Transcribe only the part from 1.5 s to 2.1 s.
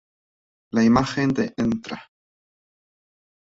Ntra.